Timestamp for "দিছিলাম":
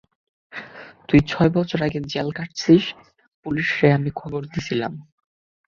4.45-4.93